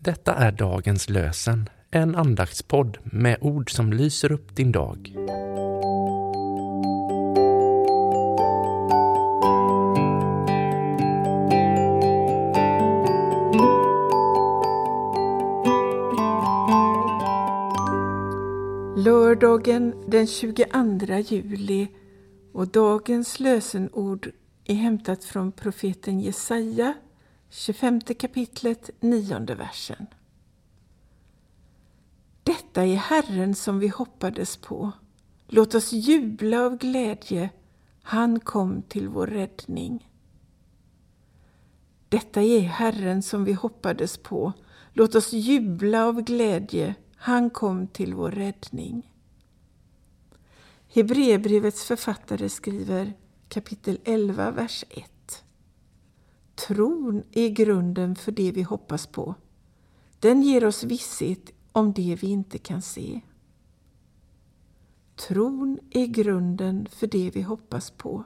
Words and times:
Detta 0.00 0.34
är 0.34 0.52
dagens 0.52 1.08
lösen, 1.08 1.68
en 1.90 2.14
andaktspodd 2.14 2.98
med 3.04 3.38
ord 3.40 3.70
som 3.70 3.92
lyser 3.92 4.32
upp 4.32 4.56
din 4.56 4.72
dag. 4.72 5.12
Lördagen 18.96 19.94
den 20.06 20.26
22 20.26 20.68
juli 21.28 21.88
och 22.52 22.68
dagens 22.68 23.40
lösenord 23.40 24.30
är 24.64 24.74
hämtat 24.74 25.24
från 25.24 25.52
profeten 25.52 26.20
Jesaja, 26.20 26.94
25 27.50 28.00
kapitlet, 28.00 28.90
nionde 29.00 29.54
versen. 29.54 30.06
Detta 32.42 32.86
är 32.86 32.96
Herren 32.96 33.54
som 33.54 33.78
vi 33.78 33.88
hoppades 33.88 34.56
på. 34.56 34.92
Låt 35.46 35.74
oss 35.74 35.92
jubla 35.92 36.60
av 36.60 36.78
glädje. 36.78 37.50
Han 38.02 38.40
kom 38.40 38.82
till 38.82 39.08
vår 39.08 39.26
räddning. 39.26 40.10
Detta 42.08 42.42
är 42.42 42.60
Herren 42.60 43.22
som 43.22 43.44
vi 43.44 43.52
hoppades 43.52 44.18
på. 44.18 44.52
Låt 44.92 45.14
oss 45.14 45.32
jubla 45.32 46.06
av 46.06 46.22
glädje. 46.22 46.94
Han 47.16 47.50
kom 47.50 47.86
till 47.86 48.14
vår 48.14 48.30
räddning. 48.30 49.12
Hebreerbrevets 50.94 51.84
författare 51.84 52.48
skriver 52.48 53.12
kapitel 53.48 53.98
11, 54.04 54.50
vers 54.50 54.84
1. 54.90 55.10
Tron 56.56 57.22
är 57.32 57.48
grunden 57.48 58.16
för 58.16 58.32
det 58.32 58.52
vi 58.52 58.62
hoppas 58.62 59.06
på. 59.06 59.34
Den 60.20 60.42
ger 60.42 60.64
oss 60.64 60.84
visshet 60.84 61.50
om 61.72 61.92
det 61.92 62.18
vi 62.22 62.26
inte 62.26 62.58
kan 62.58 62.82
se. 62.82 63.20
Tron 65.16 65.78
är 65.90 66.06
grunden 66.06 66.88
för 66.90 67.06
det 67.06 67.30
vi 67.30 67.42
hoppas 67.42 67.90
på. 67.90 68.24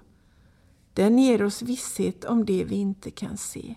Den 0.95 1.19
ger 1.19 1.43
oss 1.43 1.63
visshet 1.63 2.25
om 2.25 2.45
det 2.45 2.65
vi 2.65 2.77
inte 2.77 3.11
kan 3.11 3.37
se. 3.37 3.75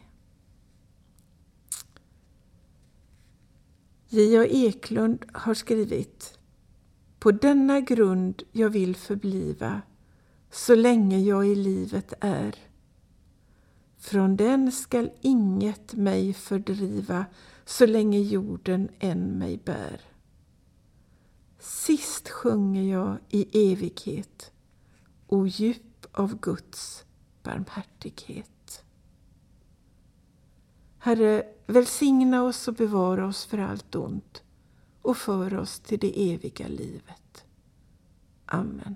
J.A. 4.07 4.45
Eklund 4.45 5.25
har 5.33 5.53
skrivit 5.53 6.39
På 7.19 7.31
denna 7.31 7.81
grund 7.81 8.43
jag 8.51 8.69
vill 8.69 8.95
förbliva 8.95 9.81
så 10.51 10.75
länge 10.75 11.19
jag 11.19 11.47
i 11.47 11.55
livet 11.55 12.13
är. 12.19 12.72
Från 14.03 14.35
den 14.35 14.71
skall 14.71 15.11
inget 15.21 15.93
mig 15.93 16.33
fördriva 16.33 17.25
så 17.65 17.85
länge 17.85 18.19
jorden 18.19 18.89
än 18.99 19.37
mig 19.37 19.57
bär. 19.57 20.01
Sist 21.59 22.29
sjunger 22.29 22.83
jag 22.83 23.17
i 23.29 23.71
evighet, 23.71 24.51
o 25.27 25.47
djup 25.47 26.05
av 26.11 26.39
Guds 26.39 27.05
barmhärtighet. 27.43 28.83
Herre, 30.97 31.43
välsigna 31.65 32.43
oss 32.43 32.67
och 32.67 32.73
bevara 32.73 33.27
oss 33.27 33.45
för 33.45 33.57
allt 33.57 33.95
ont 33.95 34.43
och 35.01 35.17
för 35.17 35.53
oss 35.53 35.79
till 35.79 35.99
det 35.99 36.33
eviga 36.33 36.67
livet. 36.67 37.45
Amen. 38.45 38.95